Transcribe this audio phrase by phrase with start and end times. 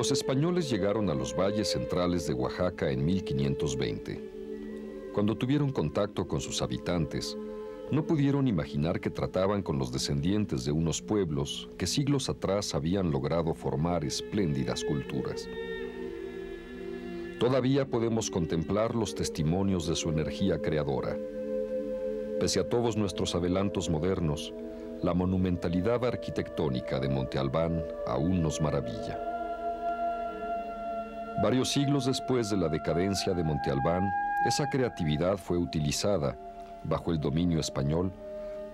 [0.00, 5.10] Los españoles llegaron a los valles centrales de Oaxaca en 1520.
[5.12, 7.36] Cuando tuvieron contacto con sus habitantes,
[7.90, 13.10] no pudieron imaginar que trataban con los descendientes de unos pueblos que siglos atrás habían
[13.10, 15.46] logrado formar espléndidas culturas.
[17.38, 21.18] Todavía podemos contemplar los testimonios de su energía creadora.
[22.40, 24.54] Pese a todos nuestros adelantos modernos,
[25.02, 29.29] la monumentalidad arquitectónica de Monte Albán aún nos maravilla.
[31.42, 34.12] Varios siglos después de la decadencia de Monte Albán,
[34.44, 36.36] esa creatividad fue utilizada,
[36.84, 38.12] bajo el dominio español,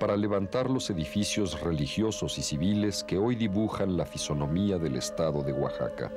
[0.01, 5.53] para levantar los edificios religiosos y civiles que hoy dibujan la fisonomía del estado de
[5.53, 6.11] Oaxaca.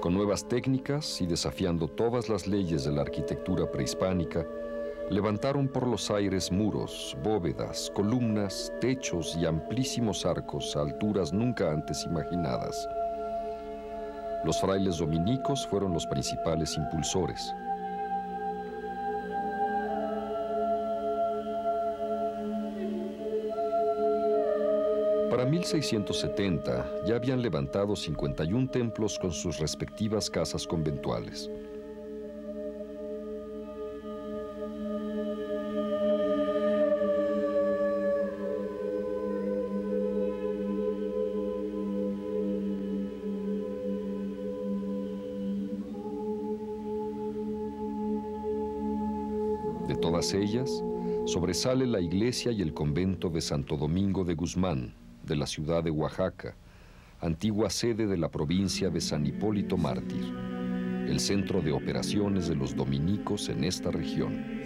[0.00, 4.46] Con nuevas técnicas y desafiando todas las leyes de la arquitectura prehispánica,
[5.10, 12.06] levantaron por los aires muros, bóvedas, columnas, techos y amplísimos arcos a alturas nunca antes
[12.06, 12.88] imaginadas.
[14.44, 17.54] Los frailes dominicos fueron los principales impulsores.
[25.30, 31.48] Para 1670 ya habían levantado 51 templos con sus respectivas casas conventuales.
[50.30, 50.70] Ellas,
[51.26, 55.90] sobresale la iglesia y el convento de Santo Domingo de Guzmán, de la ciudad de
[55.90, 56.54] Oaxaca,
[57.20, 60.24] antigua sede de la provincia de San Hipólito Mártir,
[61.08, 64.62] el centro de operaciones de los dominicos en esta región.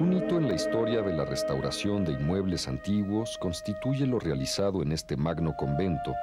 [0.00, 4.92] Un hito en la historia de la restauración de inmuebles antiguos constituye lo realizado en
[4.92, 6.14] este magno convento,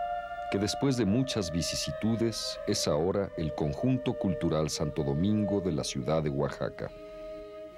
[0.52, 6.24] que después de muchas vicisitudes es ahora el conjunto cultural Santo Domingo de la ciudad
[6.24, 6.90] de Oaxaca.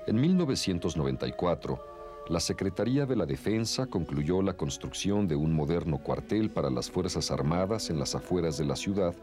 [0.07, 1.91] En 1994,
[2.29, 7.29] la Secretaría de la Defensa concluyó la construcción de un moderno cuartel para las Fuerzas
[7.29, 9.13] Armadas en las afueras de la ciudad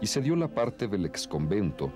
[0.00, 1.92] y se dio la parte del exconvento,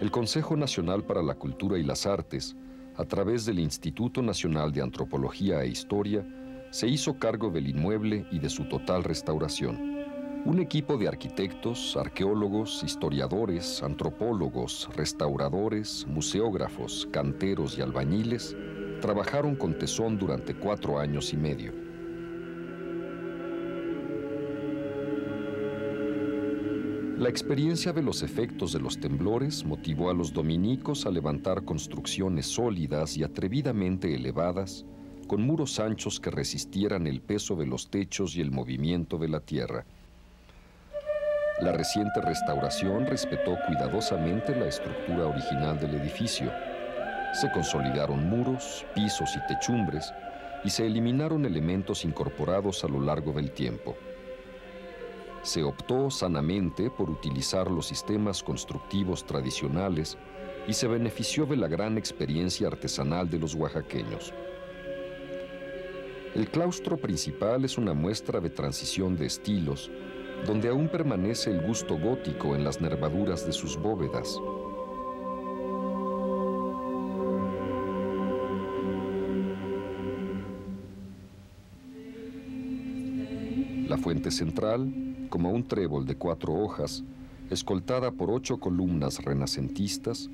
[0.00, 2.56] el Consejo Nacional para la Cultura y las Artes,
[2.96, 6.26] a través del Instituto Nacional de Antropología e Historia,
[6.70, 9.89] se hizo cargo del inmueble y de su total restauración.
[10.46, 18.56] Un equipo de arquitectos, arqueólogos, historiadores, antropólogos, restauradores, museógrafos, canteros y albañiles
[19.02, 21.72] trabajaron con tesón durante cuatro años y medio.
[27.18, 32.46] La experiencia de los efectos de los temblores motivó a los dominicos a levantar construcciones
[32.46, 34.86] sólidas y atrevidamente elevadas,
[35.26, 39.40] con muros anchos que resistieran el peso de los techos y el movimiento de la
[39.40, 39.84] tierra.
[41.60, 46.50] La reciente restauración respetó cuidadosamente la estructura original del edificio
[47.32, 50.12] se consolidaron muros, pisos y techumbres
[50.64, 53.96] y se eliminaron elementos incorporados a lo largo del tiempo.
[55.42, 60.18] Se optó sanamente por utilizar los sistemas constructivos tradicionales
[60.66, 64.34] y se benefició de la gran experiencia artesanal de los oaxaqueños.
[66.34, 69.90] El claustro principal es una muestra de transición de estilos,
[70.46, 74.40] donde aún permanece el gusto gótico en las nervaduras de sus bóvedas,
[83.90, 87.02] La fuente central, como un trébol de cuatro hojas,
[87.50, 90.30] escoltada por ocho columnas renacentistas,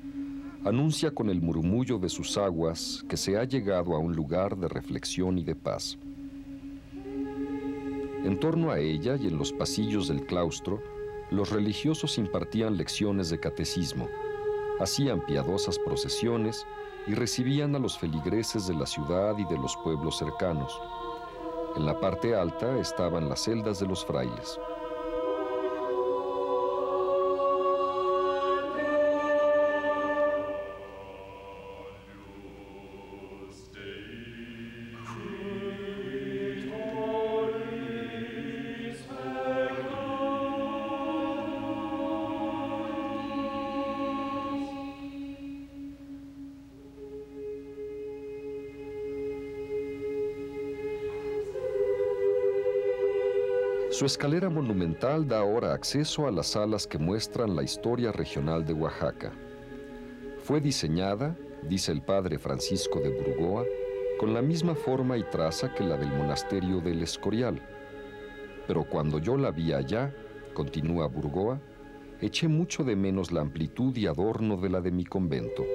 [0.63, 4.67] anuncia con el murmullo de sus aguas que se ha llegado a un lugar de
[4.67, 5.97] reflexión y de paz.
[8.23, 10.81] En torno a ella y en los pasillos del claustro,
[11.29, 14.09] los religiosos impartían lecciones de catecismo,
[14.79, 16.65] hacían piadosas procesiones
[17.05, 20.79] y recibían a los feligreses de la ciudad y de los pueblos cercanos.
[21.75, 24.59] En la parte alta estaban las celdas de los frailes.
[53.97, 58.71] Su escalera monumental da ahora acceso a las salas que muestran la historia regional de
[58.71, 59.33] Oaxaca.
[60.43, 63.65] Fue diseñada, dice el padre Francisco de Burgoa,
[64.19, 67.59] con la misma forma y traza que la del monasterio del Escorial.
[68.67, 70.13] Pero cuando yo la vi allá,
[70.53, 71.59] continúa Burgoa,
[72.21, 75.65] eché mucho de menos la amplitud y adorno de la de mi convento.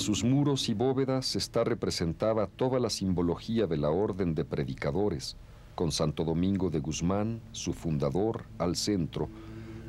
[0.00, 5.36] Sus muros y bóvedas está representada toda la simbología de la orden de predicadores,
[5.74, 9.28] con Santo Domingo de Guzmán, su fundador, al centro,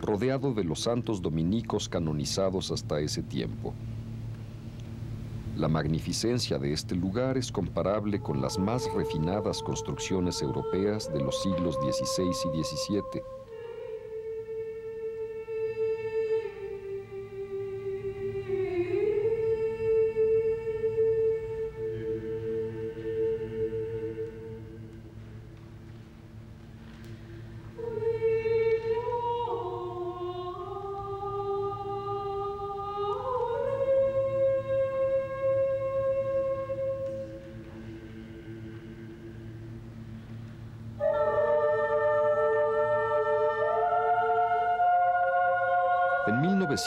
[0.01, 3.73] rodeado de los santos dominicos canonizados hasta ese tiempo.
[5.55, 11.41] La magnificencia de este lugar es comparable con las más refinadas construcciones europeas de los
[11.41, 13.40] siglos XVI y XVII.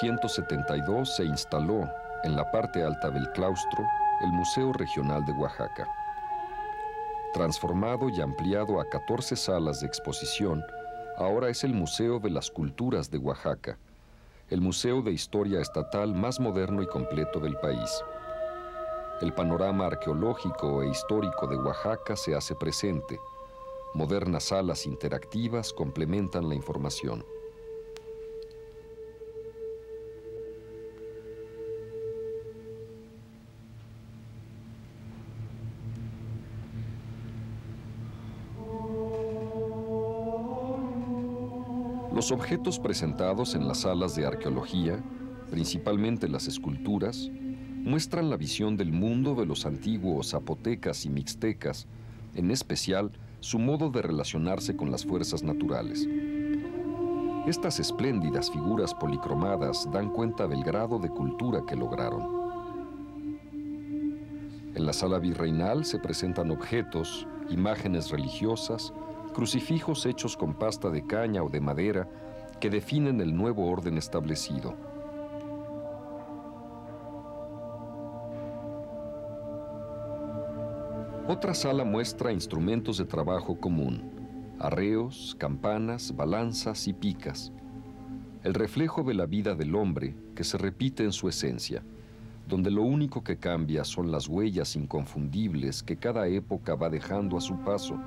[0.03, 1.89] 1972 se instaló
[2.25, 3.85] en la parte alta del claustro
[4.23, 5.89] el Museo Regional de Oaxaca.
[7.33, 10.63] Transformado y ampliado a 14 salas de exposición,
[11.17, 13.79] ahora es el Museo de las Culturas de Oaxaca,
[14.51, 17.91] el museo de historia estatal más moderno y completo del país.
[19.21, 23.19] El panorama arqueológico e histórico de Oaxaca se hace presente.
[23.95, 27.25] Modernas salas interactivas complementan la información.
[42.25, 44.99] Los objetos presentados en las salas de arqueología,
[45.51, 51.87] principalmente las esculturas, muestran la visión del mundo de los antiguos zapotecas y mixtecas,
[52.35, 53.11] en especial
[53.41, 56.09] su modo de relacionarse con las fuerzas naturales.
[57.47, 62.27] Estas espléndidas figuras policromadas dan cuenta del grado de cultura que lograron.
[64.75, 68.95] En la sala virreinal se presentan objetos, imágenes religiosas,
[69.35, 72.09] crucifijos hechos con pasta de caña o de madera
[72.59, 74.75] que definen el nuevo orden establecido.
[81.29, 87.53] Otra sala muestra instrumentos de trabajo común, arreos, campanas, balanzas y picas,
[88.45, 91.83] el reflejo de la vida del hombre que se repite en su esencia,
[92.47, 97.41] donde lo único que cambia son las huellas inconfundibles que cada época va dejando a
[97.41, 97.99] su paso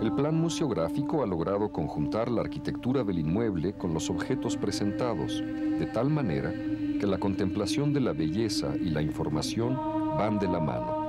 [0.00, 5.86] el plan museográfico ha logrado conjuntar la arquitectura del inmueble con los objetos presentados, de
[5.92, 6.52] tal manera
[6.98, 9.76] que la contemplación de la belleza y la información
[10.16, 11.00] van de la mano.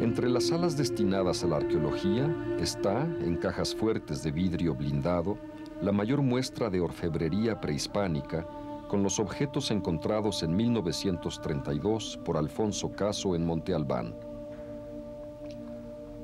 [0.00, 5.38] Entre las salas destinadas a la arqueología está, en cajas fuertes de vidrio blindado,
[5.82, 8.46] la mayor muestra de orfebrería prehispánica
[8.88, 14.14] con los objetos encontrados en 1932 por Alfonso Caso en Monte Albán.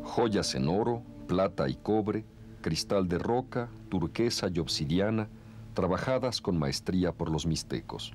[0.03, 2.25] Joyas en oro, plata y cobre,
[2.61, 5.29] cristal de roca, turquesa y obsidiana,
[5.75, 8.13] trabajadas con maestría por los mixtecos.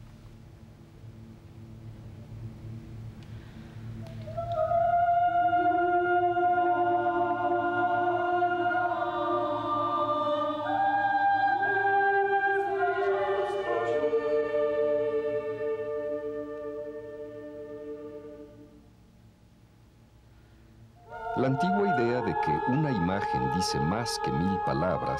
[24.05, 25.19] Más que mil palabras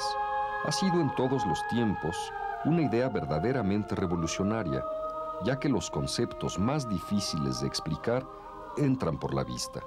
[0.64, 2.32] ha sido en todos los tiempos
[2.64, 4.84] una idea verdaderamente revolucionaria,
[5.44, 8.24] ya que los conceptos más difíciles de explicar
[8.76, 9.80] entran por la vista.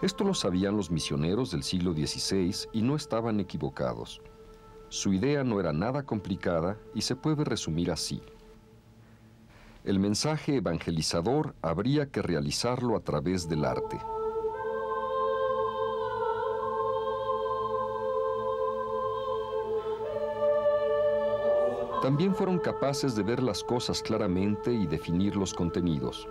[0.00, 4.22] Esto lo sabían los misioneros del siglo XVI y no estaban equivocados.
[4.88, 8.22] Su idea no era nada complicada y se puede resumir así.
[9.84, 13.98] El mensaje evangelizador habría que realizarlo a través del arte.
[22.02, 26.26] También fueron capaces de ver las cosas claramente y definir los contenidos.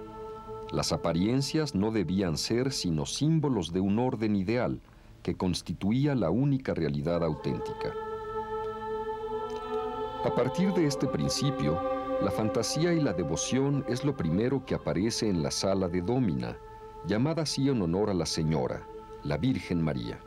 [0.70, 4.82] Las apariencias no debían ser sino símbolos de un orden ideal
[5.24, 7.94] que constituía la única realidad auténtica.
[10.26, 11.82] A partir de este principio,
[12.22, 16.58] la fantasía y la devoción es lo primero que aparece en la sala de Dómina,
[17.08, 18.86] llamada así en honor a la Señora,
[19.24, 20.20] la Virgen María.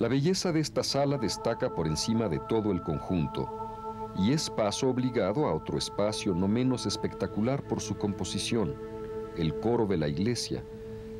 [0.00, 4.88] La belleza de esta sala destaca por encima de todo el conjunto y es paso
[4.88, 8.74] obligado a otro espacio no menos espectacular por su composición,
[9.36, 10.64] el coro de la iglesia,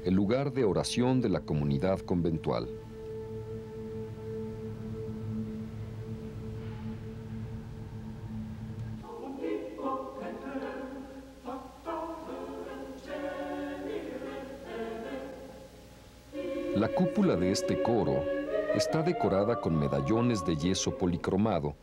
[0.07, 2.71] el lugar de oración de la comunidad conventual.
[16.77, 18.40] La cúpula de este coro
[18.75, 21.75] está decorada con medallones de yeso policromado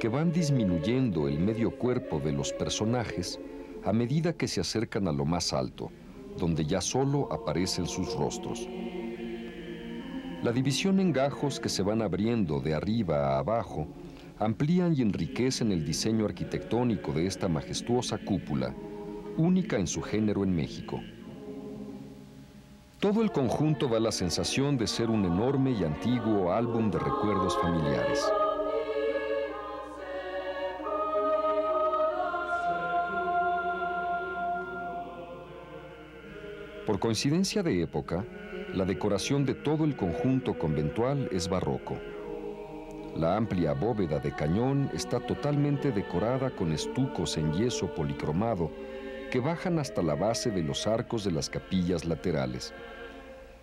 [0.00, 3.38] que van disminuyendo el medio cuerpo de los personajes
[3.84, 5.90] a medida que se acercan a lo más alto,
[6.38, 8.66] donde ya solo aparecen sus rostros.
[10.42, 13.86] La división en gajos que se van abriendo de arriba a abajo
[14.38, 18.74] amplían y enriquecen el diseño arquitectónico de esta majestuosa cúpula,
[19.36, 21.00] única en su género en México.
[23.02, 27.58] Todo el conjunto da la sensación de ser un enorme y antiguo álbum de recuerdos
[27.60, 28.24] familiares.
[36.86, 38.24] Por coincidencia de época,
[38.72, 41.98] la decoración de todo el conjunto conventual es barroco.
[43.16, 48.70] La amplia bóveda de cañón está totalmente decorada con estucos en yeso policromado
[49.32, 52.74] que bajan hasta la base de los arcos de las capillas laterales.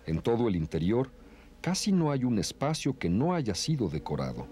[0.04, 1.12] En todo el interior
[1.60, 4.48] casi no hay un espacio que no haya sido decorado.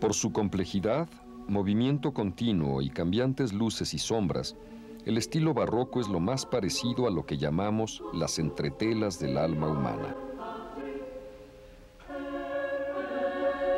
[0.00, 1.10] Por su complejidad,
[1.46, 4.56] movimiento continuo y cambiantes luces y sombras,
[5.04, 9.68] el estilo barroco es lo más parecido a lo que llamamos las entretelas del alma
[9.68, 10.16] humana.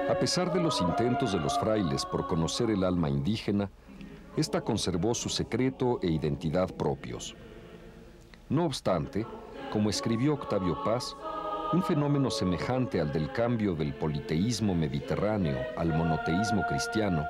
[0.09, 3.69] A pesar de los intentos de los frailes por conocer el alma indígena,
[4.37, 7.35] esta conservó su secreto e identidad propios.
[8.49, 9.27] No obstante,
[9.73, 11.17] como escribió Octavio Paz,
[11.73, 17.25] un fenómeno semejante al del cambio del politeísmo mediterráneo al monoteísmo cristiano,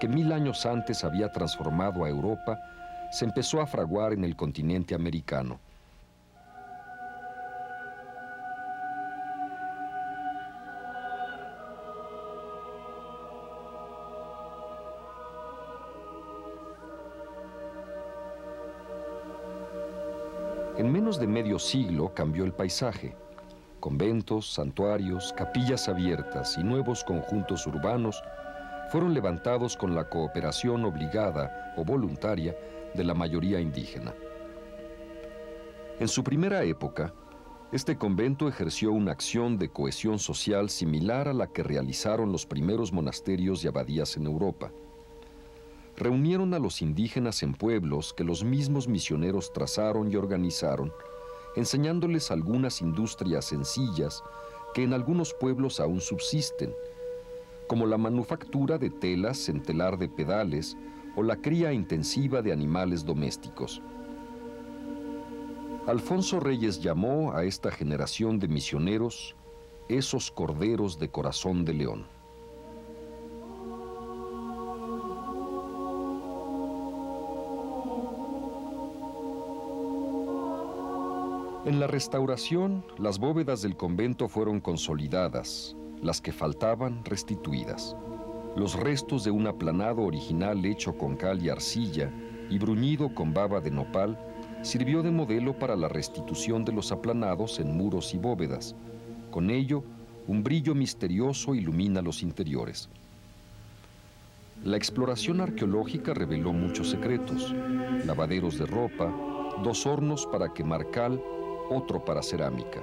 [0.00, 2.58] que mil años antes había transformado a Europa,
[3.10, 5.60] se empezó a fraguar en el continente americano.
[20.76, 23.14] En menos de medio siglo cambió el paisaje.
[23.78, 28.20] Conventos, santuarios, capillas abiertas y nuevos conjuntos urbanos
[28.90, 32.56] fueron levantados con la cooperación obligada o voluntaria
[32.92, 34.12] de la mayoría indígena.
[36.00, 37.14] En su primera época,
[37.70, 42.92] este convento ejerció una acción de cohesión social similar a la que realizaron los primeros
[42.92, 44.72] monasterios y abadías en Europa
[45.96, 50.92] reunieron a los indígenas en pueblos que los mismos misioneros trazaron y organizaron,
[51.56, 54.22] enseñándoles algunas industrias sencillas
[54.74, 56.74] que en algunos pueblos aún subsisten,
[57.68, 60.76] como la manufactura de telas en telar de pedales
[61.16, 63.80] o la cría intensiva de animales domésticos.
[65.86, 69.36] Alfonso Reyes llamó a esta generación de misioneros
[69.88, 72.13] esos corderos de corazón de león.
[81.74, 87.96] En la restauración, las bóvedas del convento fueron consolidadas, las que faltaban restituidas.
[88.54, 92.12] Los restos de un aplanado original hecho con cal y arcilla
[92.48, 94.16] y bruñido con baba de nopal
[94.62, 98.76] sirvió de modelo para la restitución de los aplanados en muros y bóvedas.
[99.32, 99.82] Con ello,
[100.28, 102.88] un brillo misterioso ilumina los interiores.
[104.62, 107.52] La exploración arqueológica reveló muchos secretos,
[108.06, 109.12] lavaderos de ropa,
[109.64, 111.20] dos hornos para quemar cal
[111.70, 112.82] otro para cerámica.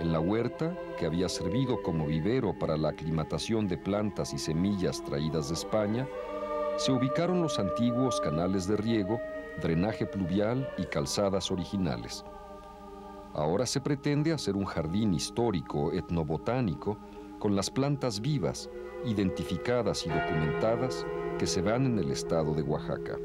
[0.00, 5.02] En la huerta, que había servido como vivero para la aclimatación de plantas y semillas
[5.04, 6.08] traídas de España,
[6.76, 9.20] se ubicaron los antiguos canales de riego,
[9.60, 12.24] drenaje pluvial y calzadas originales.
[13.34, 16.98] Ahora se pretende hacer un jardín histórico etnobotánico
[17.38, 18.68] con las plantas vivas,
[19.04, 21.06] identificadas y documentadas
[21.38, 23.18] que se van en el estado de Oaxaca.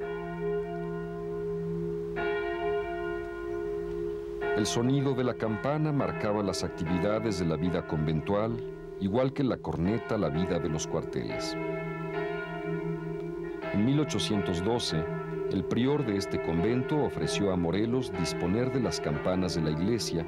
[4.57, 8.57] El sonido de la campana marcaba las actividades de la vida conventual,
[8.99, 11.55] igual que la corneta la vida de los cuarteles.
[13.71, 15.05] En 1812,
[15.51, 20.25] el prior de este convento ofreció a Morelos disponer de las campanas de la iglesia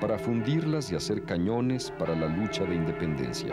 [0.00, 3.52] para fundirlas y hacer cañones para la lucha de independencia.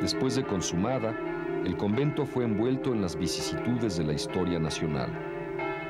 [0.00, 1.16] Después de consumada,
[1.64, 5.27] el convento fue envuelto en las vicisitudes de la historia nacional.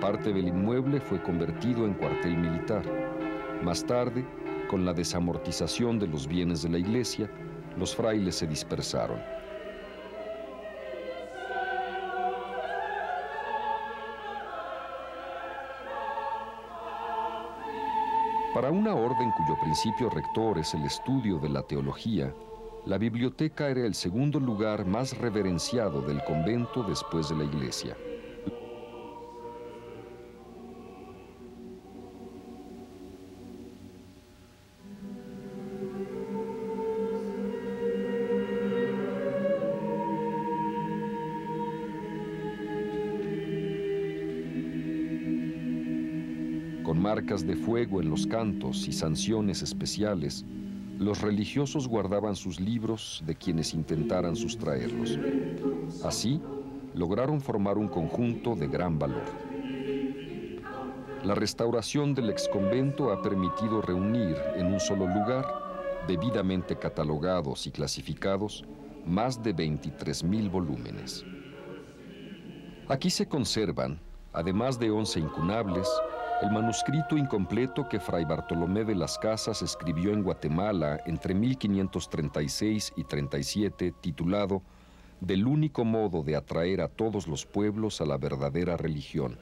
[0.01, 2.85] Parte del inmueble fue convertido en cuartel militar.
[3.65, 4.25] Más tarde,
[4.69, 7.29] con la desamortización de los bienes de la iglesia,
[7.77, 9.19] los frailes se dispersaron.
[18.55, 22.33] Para una orden cuyo principio rector es el estudio de la teología,
[22.87, 27.97] la biblioteca era el segundo lugar más reverenciado del convento después de la iglesia.
[47.37, 50.47] De fuego en los cantos y sanciones especiales,
[50.99, 55.19] los religiosos guardaban sus libros de quienes intentaran sustraerlos.
[56.03, 56.41] Así,
[56.95, 59.25] lograron formar un conjunto de gran valor.
[61.23, 65.47] La restauración del exconvento ha permitido reunir en un solo lugar,
[66.09, 68.65] debidamente catalogados y clasificados,
[69.05, 71.27] más de 23.000 volúmenes.
[72.89, 74.01] Aquí se conservan,
[74.33, 75.87] además de 11 incunables,
[76.41, 83.03] el manuscrito incompleto que Fray Bartolomé de las Casas escribió en Guatemala entre 1536 y
[83.03, 84.63] 37, titulado
[85.21, 89.37] Del único modo de atraer a todos los pueblos a la verdadera religión.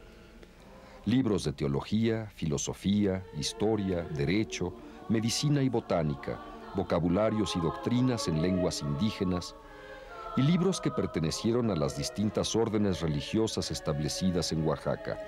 [1.04, 4.72] Libros de teología, filosofía, historia, derecho,
[5.10, 6.40] medicina y botánica,
[6.74, 9.54] vocabularios y doctrinas en lenguas indígenas,
[10.38, 15.18] y libros que pertenecieron a las distintas órdenes religiosas establecidas en Oaxaca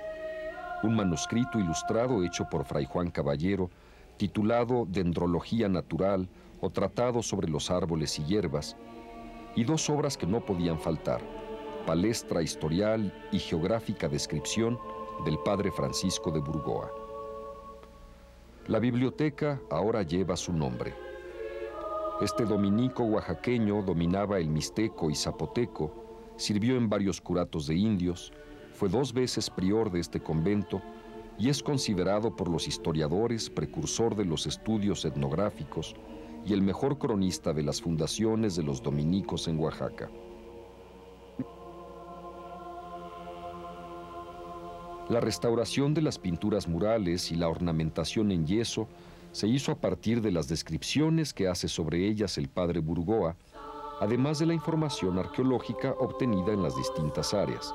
[0.83, 3.69] un manuscrito ilustrado hecho por Fray Juan Caballero,
[4.17, 6.29] titulado Dendrología Natural
[6.61, 8.75] o Tratado sobre los Árboles y Hierbas,
[9.55, 11.21] y dos obras que no podían faltar,
[11.85, 14.79] Palestra Historial y Geográfica Descripción
[15.25, 16.91] del Padre Francisco de Burgoa.
[18.67, 20.93] La biblioteca ahora lleva su nombre.
[22.21, 25.91] Este dominico oaxaqueño dominaba el mixteco y zapoteco,
[26.37, 28.31] sirvió en varios curatos de indios,
[28.79, 30.81] fue dos veces prior de este convento
[31.37, 35.97] y es considerado por los historiadores precursor de los estudios etnográficos
[36.45, 40.09] y el mejor cronista de las fundaciones de los dominicos en Oaxaca.
[45.09, 48.87] La restauración de las pinturas murales y la ornamentación en yeso
[49.33, 53.35] se hizo a partir de las descripciones que hace sobre ellas el padre Burgoa,
[53.99, 57.73] además de la información arqueológica obtenida en las distintas áreas.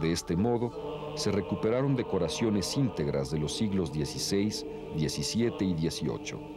[0.00, 4.50] De este modo, se recuperaron decoraciones íntegras de los siglos XVI,
[4.96, 6.54] XVII y XVIII.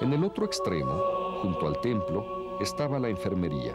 [0.00, 1.00] En el otro extremo,
[1.42, 3.74] junto al templo, estaba la enfermería.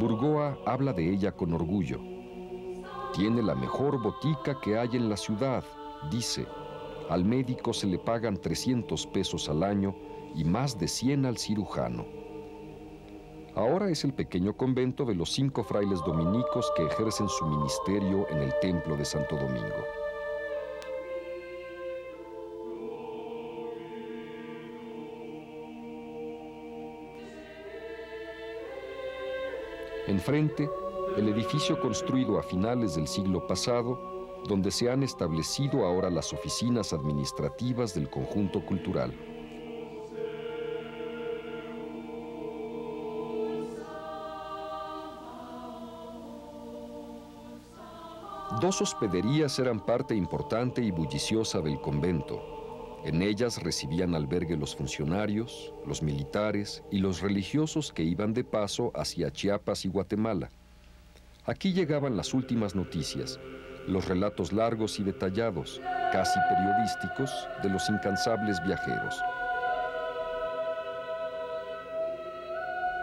[0.00, 1.98] Burgoa habla de ella con orgullo.
[3.14, 5.64] Tiene la mejor botica que hay en la ciudad,
[6.10, 6.46] dice.
[7.08, 9.94] Al médico se le pagan 300 pesos al año
[10.36, 12.04] y más de 100 al cirujano.
[13.56, 18.42] Ahora es el pequeño convento de los cinco frailes dominicos que ejercen su ministerio en
[18.42, 19.82] el templo de Santo Domingo.
[30.06, 30.68] Enfrente,
[31.16, 36.92] el edificio construido a finales del siglo pasado, donde se han establecido ahora las oficinas
[36.92, 39.14] administrativas del conjunto cultural.
[48.60, 53.02] Dos hospederías eran parte importante y bulliciosa del convento.
[53.04, 58.92] En ellas recibían albergue los funcionarios, los militares y los religiosos que iban de paso
[58.94, 60.48] hacia Chiapas y Guatemala.
[61.44, 63.38] Aquí llegaban las últimas noticias,
[63.86, 67.30] los relatos largos y detallados, casi periodísticos,
[67.62, 69.20] de los incansables viajeros.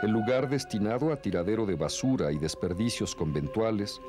[0.01, 4.01] El lugar destinado a tiradero de basura y desperdicios conventuales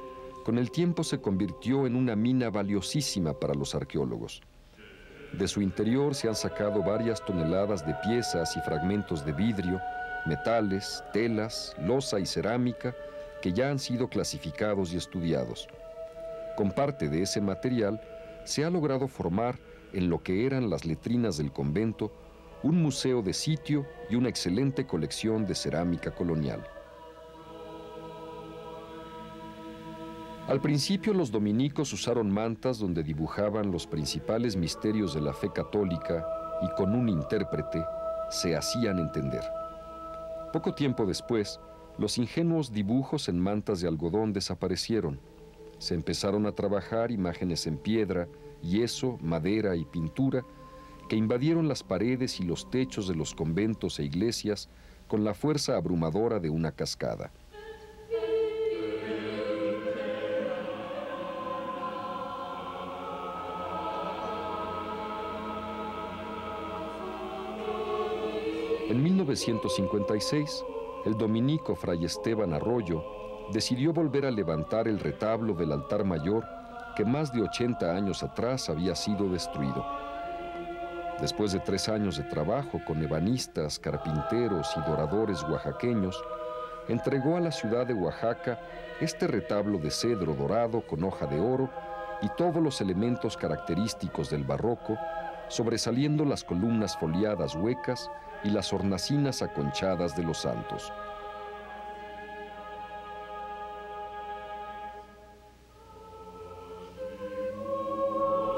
[0.45, 4.43] con el tiempo se convirtió en una mina valiosísima para los arqueólogos.
[5.33, 9.81] De su interior se han sacado varias toneladas de piezas y fragmentos de vidrio,
[10.27, 12.95] metales, telas, losa y cerámica
[13.41, 15.67] que ya han sido clasificados y estudiados.
[16.57, 18.01] Con parte de ese material
[18.45, 19.59] se ha logrado formar
[19.95, 22.13] en lo que eran las letrinas del convento
[22.63, 26.67] un museo de sitio y una excelente colección de cerámica colonial.
[30.47, 36.27] Al principio los dominicos usaron mantas donde dibujaban los principales misterios de la fe católica
[36.61, 37.83] y con un intérprete
[38.29, 39.43] se hacían entender.
[40.53, 41.61] Poco tiempo después,
[41.97, 45.19] los ingenuos dibujos en mantas de algodón desaparecieron.
[45.79, 48.29] Se empezaron a trabajar imágenes en piedra,
[48.61, 50.45] yeso, madera y pintura
[51.09, 54.69] que invadieron las paredes y los techos de los conventos e iglesias
[55.09, 57.33] con la fuerza abrumadora de una cascada.
[69.25, 70.65] 1956,
[71.07, 73.03] el dominico Fray Esteban Arroyo
[73.53, 76.45] decidió volver a levantar el retablo del altar mayor
[76.95, 79.83] que más de 80 años atrás había sido destruido.
[81.23, 86.23] Después de tres años de trabajo con ebanistas, carpinteros y doradores oaxaqueños,
[86.89, 88.61] entregó a la ciudad de Oaxaca
[89.01, 91.71] este retablo de cedro dorado con hoja de oro
[92.21, 94.99] y todos los elementos característicos del barroco,
[95.49, 98.11] sobresaliendo las columnas foliadas huecas
[98.43, 100.93] y las hornacinas aconchadas de los santos.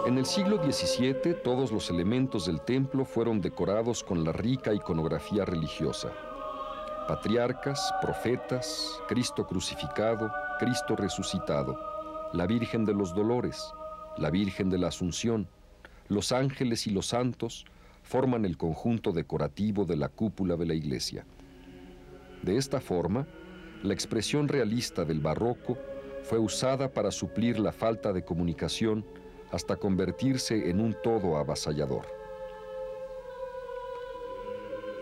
[0.06, 5.44] En el siglo XVII todos los elementos del templo fueron decorados con la rica iconografía
[5.44, 6.12] religiosa.
[7.08, 11.76] Patriarcas, profetas, Cristo crucificado, Cristo resucitado,
[12.32, 13.72] la Virgen de los Dolores,
[14.16, 15.48] la Virgen de la Asunción,
[16.08, 17.66] los ángeles y los santos,
[18.02, 21.26] forman el conjunto decorativo de la cúpula de la iglesia.
[22.42, 23.26] De esta forma,
[23.82, 25.76] la expresión realista del barroco
[26.22, 29.04] fue usada para suplir la falta de comunicación
[29.52, 32.06] hasta convertirse en un todo avasallador.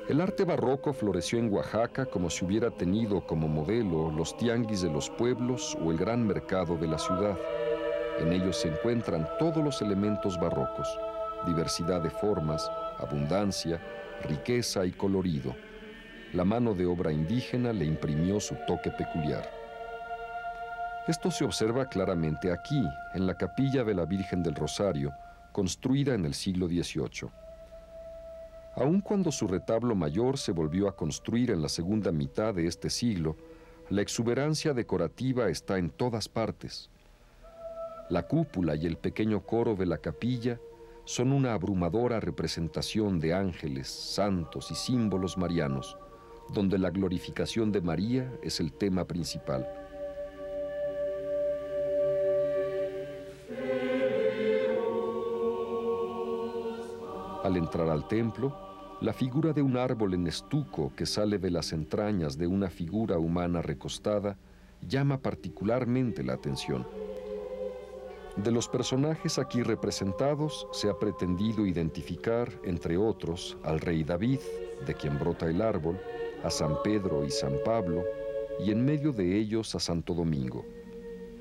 [0.08, 4.90] El arte barroco floreció en Oaxaca como si hubiera tenido como modelo los tianguis de
[4.90, 7.38] los pueblos o el gran mercado de la ciudad.
[8.20, 10.88] En ellos se encuentran todos los elementos barrocos,
[11.46, 13.80] diversidad de formas, abundancia,
[14.28, 15.54] riqueza y colorido.
[16.32, 19.48] La mano de obra indígena le imprimió su toque peculiar.
[21.06, 22.82] Esto se observa claramente aquí,
[23.14, 25.12] en la capilla de la Virgen del Rosario,
[25.52, 27.30] construida en el siglo XVIII.
[28.76, 32.90] Aun cuando su retablo mayor se volvió a construir en la segunda mitad de este
[32.90, 33.36] siglo,
[33.90, 36.90] la exuberancia decorativa está en todas partes.
[38.10, 40.60] La cúpula y el pequeño coro de la capilla
[41.06, 45.96] son una abrumadora representación de ángeles, santos y símbolos marianos,
[46.52, 49.66] donde la glorificación de María es el tema principal.
[57.42, 58.54] Al entrar al templo,
[59.00, 63.18] la figura de un árbol en estuco que sale de las entrañas de una figura
[63.18, 64.36] humana recostada
[64.86, 66.86] llama particularmente la atención.
[68.36, 74.40] De los personajes aquí representados se ha pretendido identificar, entre otros, al rey David,
[74.84, 76.00] de quien brota el árbol,
[76.42, 78.02] a San Pedro y San Pablo,
[78.58, 80.64] y en medio de ellos a Santo Domingo.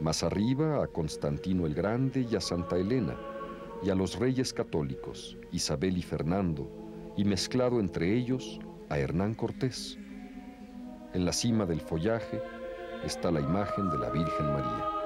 [0.02, 3.18] Más arriba a Constantino el Grande y a Santa Elena,
[3.82, 6.70] y a los reyes católicos, Isabel y Fernando,
[7.18, 9.98] y mezclado entre ellos a Hernán Cortés.
[11.16, 12.40] En la cima del follaje
[13.04, 15.03] está la imagen de la Virgen María.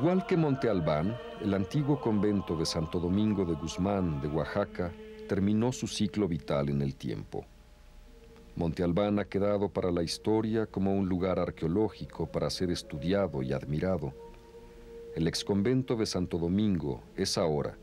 [0.00, 4.90] Igual que Monte Albán, el antiguo convento de Santo Domingo de Guzmán de Oaxaca
[5.28, 7.44] terminó su ciclo vital en el tiempo.
[8.56, 13.52] Monte Albán ha quedado para la historia como un lugar arqueológico para ser estudiado y
[13.52, 14.14] admirado.
[15.14, 17.76] El exconvento de Santo Domingo es ahora,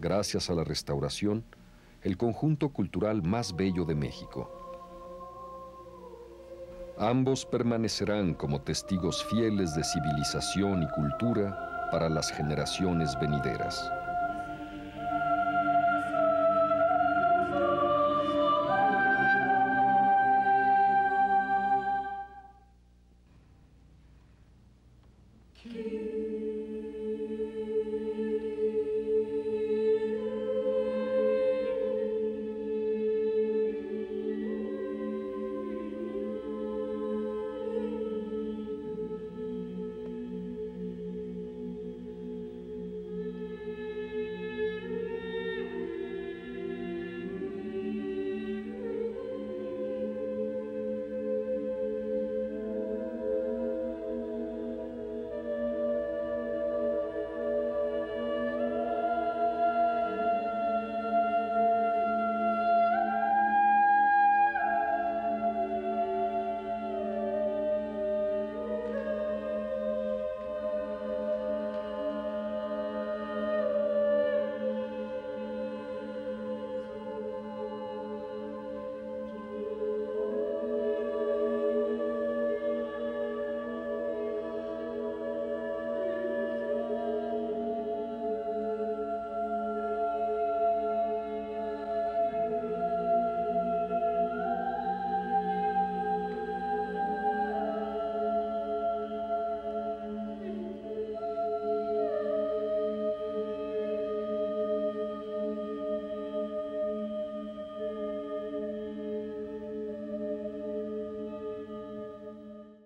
[0.00, 1.44] gracias a la restauración,
[2.02, 4.57] el conjunto cultural más bello de México.
[7.00, 13.88] Ambos permanecerán como testigos fieles de civilización y cultura para las generaciones venideras.